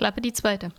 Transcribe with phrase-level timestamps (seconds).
[0.00, 0.70] Klappe die zweite.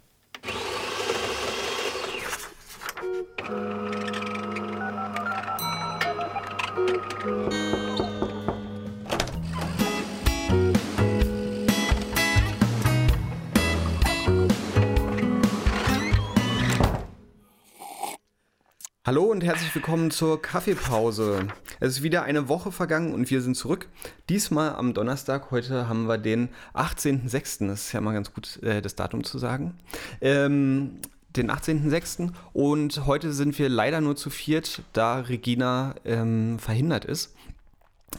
[19.05, 21.47] Hallo und herzlich willkommen zur Kaffeepause.
[21.81, 23.87] Es ist wieder eine Woche vergangen und wir sind zurück.
[24.29, 25.49] Diesmal am Donnerstag.
[25.49, 27.67] Heute haben wir den 18.06.
[27.67, 29.73] Das ist ja mal ganz gut, äh, das Datum zu sagen.
[30.21, 30.99] Ähm,
[31.35, 32.33] den 18.06.
[32.53, 37.33] Und heute sind wir leider nur zu viert, da Regina ähm, verhindert ist.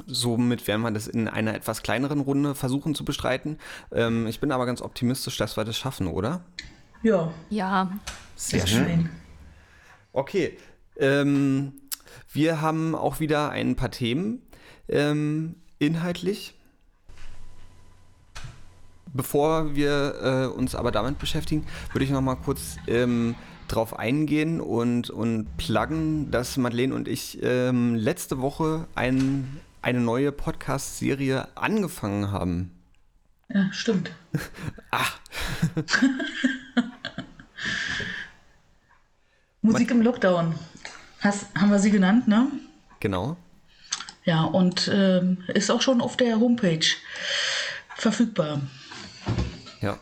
[0.09, 3.59] Somit werden wir das in einer etwas kleineren Runde versuchen zu bestreiten.
[3.93, 6.43] Ähm, ich bin aber ganz optimistisch, dass wir das schaffen, oder?
[7.05, 7.33] Ja.
[7.49, 7.93] Ja.
[8.35, 9.09] Sehr schön.
[10.13, 10.59] Okay,
[10.97, 11.75] ähm,
[12.33, 14.43] wir haben auch wieder ein paar Themen
[14.89, 16.55] ähm, inhaltlich.
[19.15, 23.35] Bevor wir äh, uns aber damit beschäftigen, würde ich noch mal kurz ähm,
[23.69, 30.33] drauf eingehen und, und pluggen, dass Madeleine und ich ähm, letzte Woche ein, eine neue
[30.33, 32.71] Podcast-Serie angefangen haben.
[33.51, 34.13] Ja, stimmt.
[34.91, 35.19] Ach,
[39.63, 40.55] Musik im Lockdown.
[41.23, 42.49] Hast, haben wir sie genannt, ne?
[42.99, 43.37] genau.
[44.25, 46.87] Ja, und ähm, ist auch schon auf der Homepage
[47.97, 48.61] verfügbar.
[49.81, 49.99] Ja.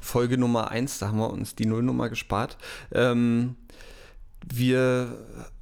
[0.00, 2.56] Folge Nummer 1, da haben wir uns die Nullnummer gespart.
[2.92, 3.56] Ähm,
[4.50, 5.16] wir,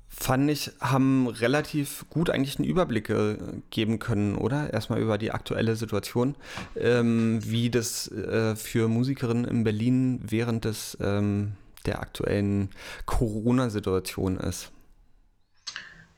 [0.09, 3.39] fand ich, haben relativ gut eigentlich einen Überblick äh,
[3.71, 4.73] geben können, oder?
[4.73, 6.37] Erstmal über die aktuelle Situation,
[6.77, 11.53] ähm, wie das äh, für Musikerinnen in Berlin während des, ähm,
[11.87, 12.71] der aktuellen
[13.05, 14.73] Corona-Situation ist.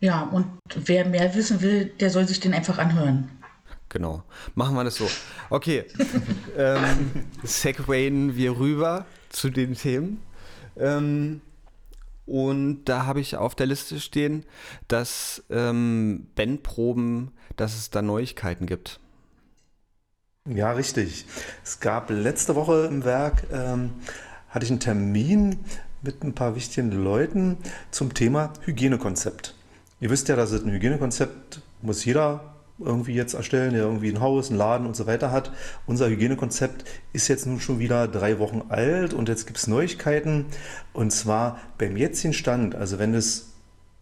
[0.01, 3.31] Ja, und wer mehr wissen will, der soll sich den einfach anhören.
[3.89, 4.23] Genau.
[4.55, 5.09] Machen wir das so.
[5.51, 5.85] Okay.
[6.57, 7.11] ähm,
[7.43, 10.23] segwayen wir rüber zu den Themen.
[10.77, 11.41] Ähm,
[12.27, 14.45] und da habe ich auf der Liste stehen,
[14.87, 19.01] dass ähm, Bandproben, dass es da Neuigkeiten gibt.
[20.45, 21.25] Ja, richtig.
[21.65, 23.93] Es gab letzte Woche im Werk, ähm,
[24.51, 25.61] hatte ich einen Termin
[26.03, 27.56] mit ein paar wichtigen Leuten
[27.91, 29.55] zum Thema Hygienekonzept.
[30.00, 34.20] Ihr wisst ja, dass es ein Hygienekonzept muss jeder irgendwie jetzt erstellen, der irgendwie ein
[34.20, 35.53] Haus, einen Laden und so weiter hat.
[35.86, 40.47] Unser Hygienekonzept ist jetzt nun schon wieder drei Wochen alt und jetzt gibt es Neuigkeiten.
[40.92, 43.54] Und zwar beim jetzigen Stand, also wenn es,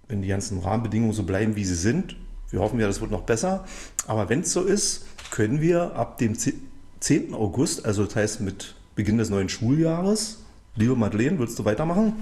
[0.09, 2.17] wenn die ganzen Rahmenbedingungen so bleiben, wie sie sind,
[2.51, 3.65] wir hoffen ja, das wird noch besser,
[4.07, 7.35] aber wenn es so ist, können wir ab dem 10.
[7.35, 10.45] August, also das heißt mit Beginn des neuen Schuljahres,
[10.77, 12.13] liebe Madeleine, willst du weitermachen?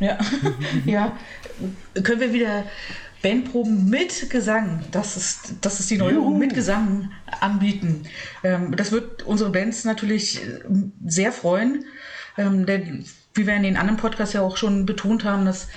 [0.00, 0.18] Ja,
[0.84, 1.16] ja.
[2.02, 2.64] Können wir wieder
[3.22, 6.38] Bandproben mit Gesang, das ist, das ist die Neuerung, Juhu.
[6.38, 8.02] mit Gesang anbieten.
[8.44, 10.60] Ähm, das wird unsere Bands natürlich äh,
[11.06, 11.84] sehr freuen,
[12.36, 15.68] ähm, denn wie wir in den anderen Podcasts ja auch schon betont haben, dass,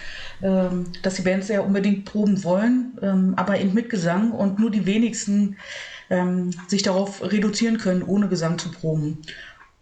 [0.41, 4.69] ähm, dass die Bands ja unbedingt proben wollen, ähm, aber eben mit Gesang und nur
[4.69, 5.57] die wenigsten
[6.09, 9.22] ähm, sich darauf reduzieren können, ohne Gesang zu proben.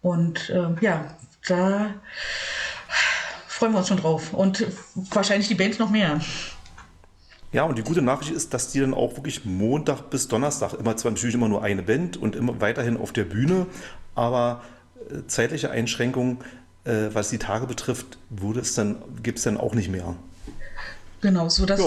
[0.00, 1.16] Und ähm, ja,
[1.46, 1.94] da
[3.58, 4.32] freuen wir uns schon drauf.
[4.32, 4.64] Und
[5.10, 6.20] wahrscheinlich die Bands noch mehr.
[7.52, 10.96] Ja, und die gute Nachricht ist, dass die dann auch wirklich Montag bis Donnerstag, immer
[10.96, 13.66] zwar natürlich immer nur eine Band und immer weiterhin auf der Bühne,
[14.14, 14.62] aber
[15.10, 16.38] äh, zeitliche Einschränkungen,
[16.84, 20.14] äh, was die Tage betrifft, wurde es dann, gibt es dann auch nicht mehr.
[21.20, 21.80] Genau, so dass,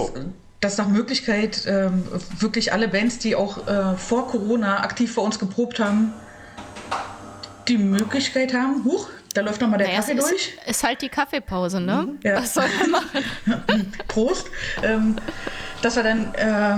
[0.59, 2.03] dass nach Möglichkeit ähm,
[2.39, 6.11] wirklich alle Bands, die auch äh, vor Corona aktiv bei uns geprobt haben,
[7.67, 10.57] die Möglichkeit haben, huch, da läuft nochmal der Naja, es Kaffee ist, durch.
[10.67, 12.15] ist halt die Kaffeepause, ne?
[12.23, 12.35] Ja.
[12.41, 13.91] Was soll man machen?
[14.07, 14.47] Prost.
[14.83, 15.15] Ähm,
[15.81, 16.77] dass wir dann, äh,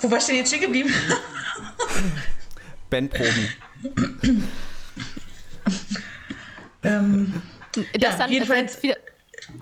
[0.00, 0.92] wo war ich denn jetzt stehen geblieben?
[2.90, 3.48] Bandproben.
[6.82, 7.42] ähm,
[7.98, 8.96] Dass dann jedenfalls- jetzt wieder,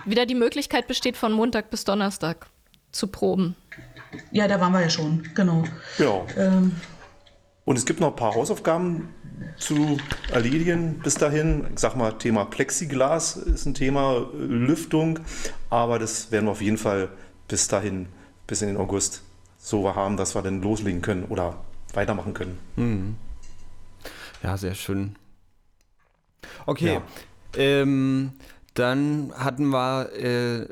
[0.05, 2.47] wieder die Möglichkeit besteht, von Montag bis Donnerstag
[2.93, 3.55] zu proben.
[4.33, 5.65] ja, da waren wir ja schon, genau.
[5.97, 6.27] Genau.
[6.37, 6.75] Ähm,
[7.65, 9.09] Und es gibt noch ein paar Hausaufgaben
[9.57, 9.99] zu
[10.33, 11.67] erledigen bis dahin.
[11.73, 15.21] Ich sag mal, Thema Plexiglas ist ein Thema, Lüftung,
[15.69, 17.09] aber das werden wir auf jeden Fall
[17.49, 18.07] bis dahin,
[18.47, 19.23] bis in den August
[19.59, 23.17] so haben, dass wir dann loslegen können oder weitermachen können.
[24.43, 25.17] Ja, sehr schön.
[26.67, 26.95] Okay.
[26.95, 27.03] Ja.
[27.57, 28.33] Ähm,
[28.75, 30.69] dann hatten wir äh,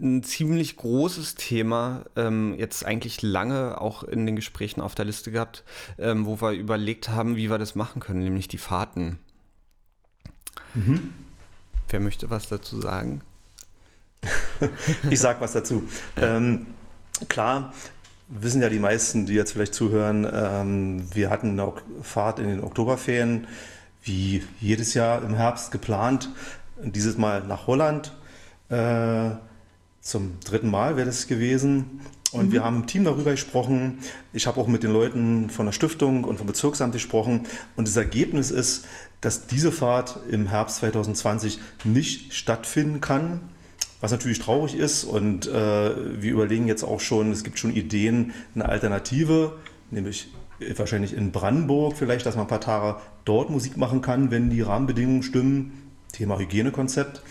[0.00, 5.30] ein ziemlich großes Thema, ähm, jetzt eigentlich lange auch in den Gesprächen auf der Liste
[5.30, 5.64] gehabt,
[5.98, 9.18] ähm, wo wir überlegt haben, wie wir das machen können, nämlich die Fahrten.
[11.88, 13.22] Wer möchte was dazu sagen?
[15.10, 15.88] Ich sag was dazu.
[16.16, 16.68] Ähm,
[17.28, 17.72] klar,
[18.28, 21.72] wissen ja die meisten, die jetzt vielleicht zuhören, ähm, wir hatten eine
[22.02, 23.48] Fahrt in den Oktoberferien.
[24.04, 26.28] wie jedes Jahr im Herbst geplant,
[26.82, 28.12] dieses Mal nach Holland.
[28.72, 29.36] Äh,
[30.00, 32.00] zum dritten Mal wäre das gewesen.
[32.32, 32.52] Und mhm.
[32.52, 33.98] wir haben im Team darüber gesprochen.
[34.32, 37.42] Ich habe auch mit den Leuten von der Stiftung und vom Bezirksamt gesprochen.
[37.76, 38.86] Und das Ergebnis ist,
[39.20, 43.40] dass diese Fahrt im Herbst 2020 nicht stattfinden kann.
[44.00, 45.04] Was natürlich traurig ist.
[45.04, 49.58] Und äh, wir überlegen jetzt auch schon, es gibt schon Ideen, eine Alternative,
[49.90, 50.32] nämlich
[50.76, 54.62] wahrscheinlich in Brandenburg vielleicht, dass man ein paar Tage dort Musik machen kann, wenn die
[54.62, 55.90] Rahmenbedingungen stimmen.
[56.12, 57.22] Thema Hygienekonzept.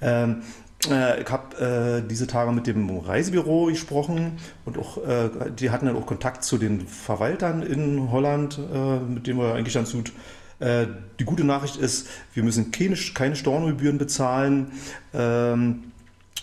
[0.00, 0.42] Ähm, äh,
[0.86, 5.96] ich habe äh, diese Tage mit dem Reisebüro gesprochen und auch, äh, die hatten dann
[5.96, 10.12] auch Kontakt zu den Verwaltern in Holland, äh, mit denen wir eigentlich ganz gut.
[10.60, 10.86] Äh,
[11.18, 14.72] die gute Nachricht ist, wir müssen keine, keine Stornogebühren bezahlen.
[15.12, 15.84] Ähm,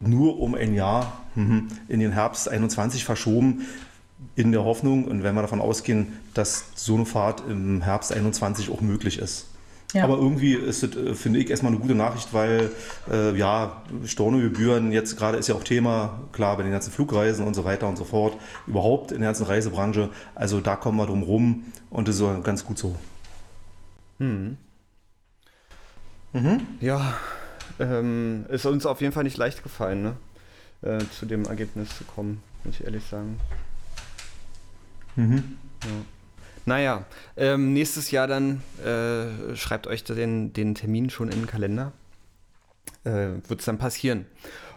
[0.00, 3.66] nur um ein Jahr mhm, in den Herbst 21 verschoben,
[4.36, 8.70] in der Hoffnung und wenn wir davon ausgehen, dass so eine Fahrt im Herbst 21
[8.70, 9.46] auch möglich ist.
[9.94, 10.04] Ja.
[10.04, 12.72] Aber irgendwie ist es, äh, finde ich, erstmal eine gute Nachricht, weil
[13.10, 17.54] äh, ja, Stornogebühren jetzt gerade ist ja auch Thema, klar, bei den ganzen Flugreisen und
[17.54, 18.36] so weiter und so fort,
[18.66, 20.10] überhaupt in der ganzen Reisebranche.
[20.34, 22.96] Also da kommen wir drum rum und das ist ganz gut so.
[24.18, 24.56] Hm.
[26.32, 26.66] Mhm.
[26.80, 27.14] Ja,
[27.78, 30.16] ähm, ist uns auf jeden Fall nicht leicht gefallen, ne?
[30.82, 33.38] Äh, zu dem Ergebnis zu kommen, muss ich ehrlich sagen.
[35.14, 35.56] Mhm.
[36.66, 36.72] Ja.
[36.72, 37.04] Naja,
[37.36, 41.92] ähm, nächstes Jahr dann äh, schreibt euch den, den Termin schon in den Kalender.
[43.04, 44.26] Äh, Wird es dann passieren.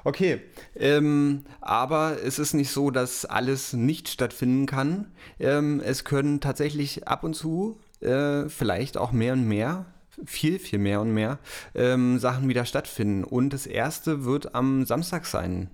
[0.04, 0.42] Okay,
[0.76, 5.12] ähm, aber es ist nicht so, dass alles nicht stattfinden kann.
[5.40, 9.86] Ähm, es können tatsächlich ab und zu, äh, vielleicht auch mehr und mehr,
[10.26, 11.40] viel, viel mehr und mehr
[11.76, 13.24] ähm, Sachen wieder stattfinden.
[13.24, 15.70] Und das erste wird am Samstag sein.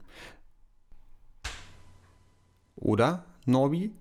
[2.75, 3.91] Oder, Norbi?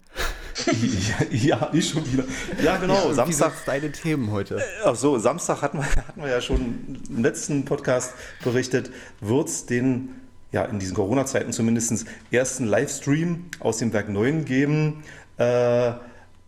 [1.30, 2.24] ja, ich schon wieder.
[2.62, 3.08] Ja, genau.
[3.08, 3.52] Ja, Samstag.
[3.66, 4.58] Deine Themen heute?
[4.58, 9.48] Äh, ach so, Samstag hatten wir, hatten wir ja schon im letzten Podcast berichtet, wird
[9.48, 10.10] es den,
[10.52, 15.02] ja, in diesen Corona-Zeiten zumindest, ersten Livestream aus dem Werk 9 geben.
[15.38, 15.92] Äh,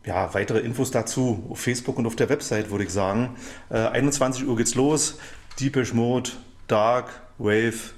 [0.07, 3.37] ja, weitere Infos dazu auf Facebook und auf der Website, würde ich sagen.
[3.71, 5.19] Äh, 21 Uhr geht's los.
[5.59, 6.31] Deepish Mode,
[6.67, 7.09] Dark,
[7.39, 7.93] Wave,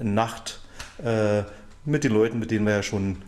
[0.00, 0.60] Nacht.
[1.02, 1.42] Äh,
[1.84, 3.22] mit den Leuten, mit denen wir ja schon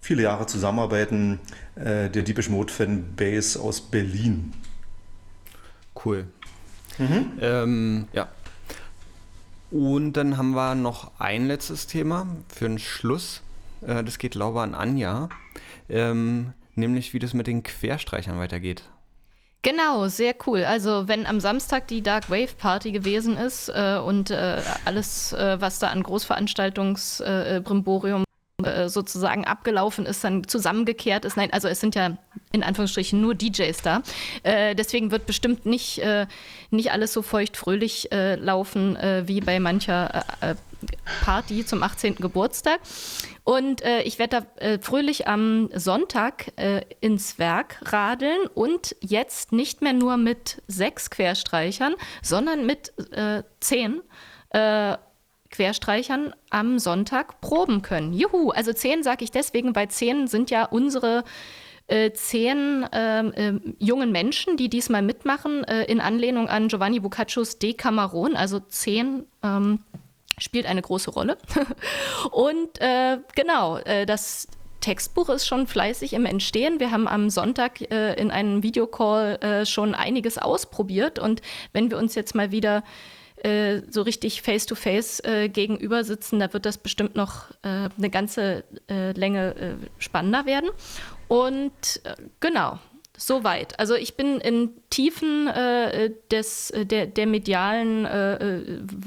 [0.00, 1.40] viele Jahre zusammenarbeiten,
[1.76, 4.52] äh, der Deepish Mode Fanbase aus Berlin.
[6.04, 6.26] Cool.
[6.98, 7.32] Mhm.
[7.40, 8.28] Ähm, ja.
[9.70, 13.42] Und dann haben wir noch ein letztes Thema für den Schluss.
[13.86, 15.28] Äh, das geht, glaube ich, an Anja.
[15.88, 18.84] Ähm, nämlich, wie das mit den Querstreichern weitergeht.
[19.62, 20.64] Genau, sehr cool.
[20.64, 25.60] Also wenn am Samstag die Dark Wave Party gewesen ist äh, und äh, alles, äh,
[25.60, 28.24] was da an Großveranstaltungsbrimborium
[28.64, 31.36] äh, sozusagen abgelaufen ist, dann zusammengekehrt ist.
[31.36, 32.16] Nein, also es sind ja
[32.52, 34.02] in Anführungsstrichen nur DJs da.
[34.42, 36.26] Äh, deswegen wird bestimmt nicht, äh,
[36.70, 40.54] nicht alles so feucht-fröhlich äh, laufen äh, wie bei mancher äh,
[41.24, 42.16] Party zum 18.
[42.16, 42.80] Geburtstag.
[43.44, 46.52] Und ich werde da fröhlich am Sonntag
[47.00, 52.94] ins Werk radeln und jetzt nicht mehr nur mit sechs Querstreichern, sondern mit
[53.60, 54.00] zehn
[55.50, 58.12] Querstreichern am Sonntag proben können.
[58.12, 61.24] Juhu, also zehn sage ich deswegen, weil zehn sind ja unsere
[61.90, 67.58] äh, zehn ähm, äh, jungen Menschen, die diesmal mitmachen, äh, in Anlehnung an Giovanni Boccaccios
[67.58, 69.80] Decameron, also zehn ähm,
[70.38, 71.36] spielt eine große Rolle.
[72.30, 74.46] Und äh, genau, äh, das
[74.80, 76.78] Textbuch ist schon fleißig im Entstehen.
[76.80, 81.42] Wir haben am Sonntag äh, in einem Videocall schon einiges ausprobiert und
[81.72, 82.82] wenn wir uns jetzt mal wieder
[83.44, 88.10] äh, so richtig face-to-face -face, äh, gegenüber sitzen, da wird das bestimmt noch äh, eine
[88.10, 90.70] ganze äh, Länge äh, spannender werden.
[91.28, 92.02] Und
[92.40, 92.80] genau,
[93.16, 93.78] soweit.
[93.78, 95.46] Also ich bin in Tiefen
[96.32, 98.04] des, der, der medialen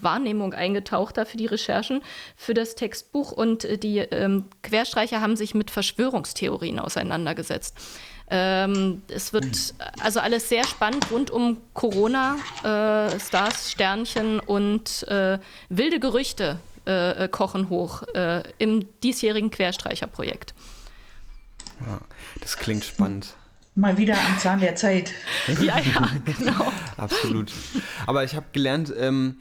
[0.01, 2.01] Wahrnehmung eingetaucht da für die Recherchen
[2.37, 7.75] für das Textbuch und die ähm, Querstreicher haben sich mit Verschwörungstheorien auseinandergesetzt.
[8.35, 15.37] Ähm, es wird also alles sehr spannend rund um Corona, äh, Stars, Sternchen und äh,
[15.69, 20.55] wilde Gerüchte äh, kochen hoch äh, im diesjährigen Querstreicherprojekt.
[21.85, 21.99] Ja,
[22.41, 23.35] das klingt spannend.
[23.75, 25.11] Mal wieder am Zahn der Zeit.
[25.61, 26.71] ja, ja, genau.
[26.97, 27.51] Absolut.
[28.07, 29.37] Aber ich habe gelernt, ähm,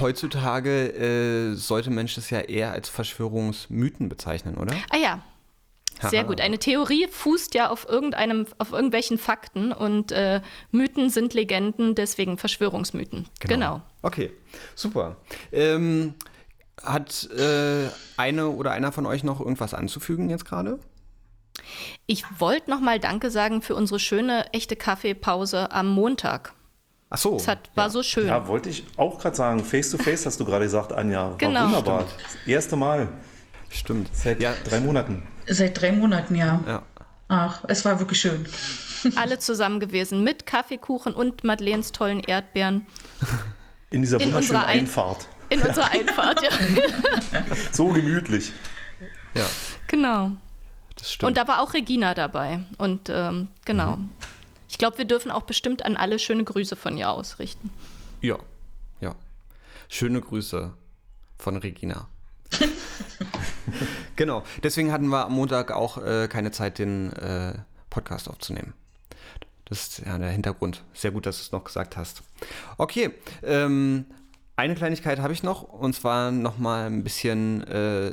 [0.00, 4.74] heutzutage äh, sollte Mensch das ja eher als Verschwörungsmythen bezeichnen, oder?
[4.88, 5.22] Ah ja,
[6.10, 6.40] Sehr gut.
[6.40, 10.40] Eine Theorie fußt ja auf irgendeinem, auf irgendwelchen Fakten und äh,
[10.70, 13.26] Mythen sind Legenden, deswegen Verschwörungsmythen.
[13.40, 13.54] Genau.
[13.54, 13.82] genau.
[14.02, 14.30] Okay,
[14.74, 15.16] super.
[15.52, 16.14] Ähm,
[16.82, 20.78] hat äh, eine oder einer von euch noch irgendwas anzufügen jetzt gerade?
[22.06, 26.54] Ich wollte noch mal Danke sagen für unsere schöne echte Kaffeepause am Montag.
[27.10, 27.36] Ach so.
[27.36, 27.90] Es hat, war ja.
[27.90, 28.26] so schön.
[28.26, 29.62] Ja, wollte ich auch gerade sagen.
[29.62, 31.30] Face to face hast du gerade gesagt, Anja.
[31.30, 31.64] War genau.
[31.66, 32.06] wunderbar.
[32.06, 32.24] Stimmt.
[32.24, 33.08] Das erste Mal.
[33.68, 34.08] Stimmt.
[34.14, 34.54] Seit ja.
[34.64, 35.22] drei Monaten.
[35.46, 36.60] Seit drei Monaten, ja.
[36.66, 36.82] ja.
[37.28, 38.46] Ach, es war wirklich schön.
[39.16, 42.86] Alle zusammen gewesen mit Kaffeekuchen und Madeleines tollen Erdbeeren.
[43.90, 45.26] In dieser in wunderschönen Einfahrt.
[45.48, 46.50] In unserer Einfahrt, ja.
[47.72, 48.52] so gemütlich.
[49.34, 49.46] Ja.
[49.86, 50.32] Genau.
[50.96, 51.28] Das stimmt.
[51.28, 52.60] Und da war auch Regina dabei.
[52.78, 53.96] Und ähm, genau.
[53.96, 54.10] Mhm.
[54.68, 57.70] Ich glaube, wir dürfen auch bestimmt an alle schöne Grüße von ihr ausrichten.
[58.20, 58.38] Ja,
[59.00, 59.14] ja.
[59.88, 60.72] Schöne Grüße
[61.38, 62.08] von Regina.
[64.16, 64.42] genau.
[64.62, 67.54] Deswegen hatten wir am Montag auch äh, keine Zeit, den äh,
[67.90, 68.74] Podcast aufzunehmen.
[69.64, 70.84] Das ist ja der Hintergrund.
[70.92, 72.22] Sehr gut, dass du es noch gesagt hast.
[72.78, 73.10] Okay,
[73.42, 74.06] ähm,
[74.56, 78.12] eine Kleinigkeit habe ich noch und zwar nochmal ein bisschen, äh,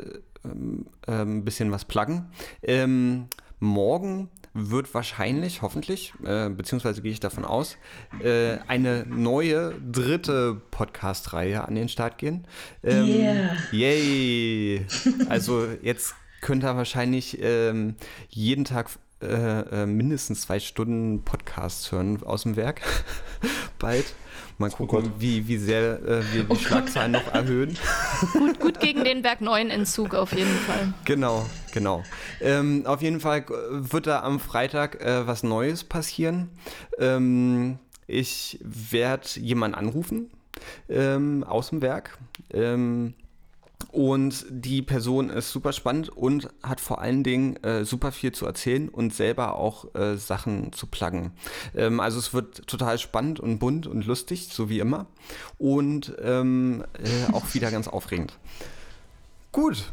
[1.07, 2.31] ein bisschen was pluggen.
[2.63, 3.27] Ähm,
[3.59, 7.77] morgen wird wahrscheinlich, hoffentlich, äh, beziehungsweise gehe ich davon aus,
[8.23, 12.47] äh, eine neue dritte Podcast-Reihe an den Start gehen.
[12.83, 13.57] Ähm, yeah.
[13.71, 14.85] Yay!
[15.29, 17.95] Also jetzt könnt ihr wahrscheinlich ähm,
[18.29, 18.89] jeden Tag
[19.21, 22.81] äh, äh mindestens zwei Stunden Podcasts hören aus dem Werk.
[23.79, 24.05] Bald.
[24.59, 27.77] Mal gucken, oh wie, wie sehr äh, wir die oh Schlagzahlen noch erhöhen.
[28.33, 30.93] Gut, gut gegen den Berg 9 Entzug auf jeden Fall.
[31.05, 32.03] Genau, genau.
[32.41, 36.49] Ähm, auf jeden Fall wird da am Freitag äh, was Neues passieren.
[36.97, 40.29] Ähm, ich werde jemanden anrufen
[40.89, 42.17] ähm, aus dem Werk.
[42.51, 43.13] Ähm,
[43.91, 48.45] und die Person ist super spannend und hat vor allen Dingen äh, super viel zu
[48.45, 51.31] erzählen und selber auch äh, Sachen zu pluggen.
[51.75, 55.07] Ähm, also es wird total spannend und bunt und lustig, so wie immer.
[55.57, 58.37] Und ähm, äh, auch wieder ganz aufregend.
[59.51, 59.91] Gut.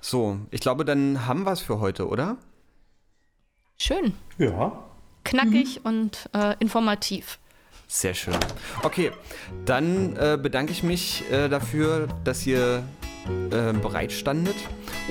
[0.00, 2.36] So, ich glaube, dann haben wir es für heute, oder?
[3.78, 4.14] Schön.
[4.38, 4.84] Ja.
[5.24, 5.90] Knackig mhm.
[5.90, 7.38] und äh, informativ.
[7.86, 8.36] Sehr schön.
[8.82, 9.12] Okay,
[9.66, 12.84] dann äh, bedanke ich mich äh, dafür, dass ihr
[13.50, 14.56] äh, bereitstandet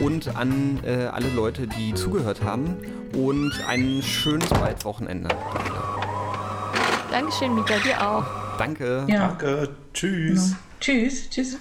[0.02, 2.78] und an äh, alle Leute, die zugehört haben
[3.16, 5.30] und ein schönes Waldwochenende.
[7.12, 8.26] Dankeschön, Mika, dir auch.
[8.58, 9.06] Danke.
[9.08, 9.28] Ja.
[9.28, 9.70] Danke.
[9.94, 10.46] Tschüss.
[10.46, 10.58] Genau.
[10.80, 11.30] Tschüss.
[11.30, 11.58] Tschüss.